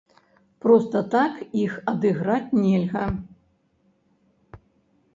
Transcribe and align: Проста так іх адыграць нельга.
Проста 0.65 0.97
так 1.15 1.33
іх 1.65 1.77
адыграць 1.95 2.51
нельга. 2.65 3.05